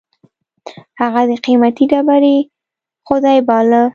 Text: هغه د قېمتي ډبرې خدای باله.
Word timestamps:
هغه 1.01 1.21
د 1.29 1.31
قېمتي 1.45 1.85
ډبرې 1.91 2.37
خدای 3.07 3.39
باله. 3.47 3.81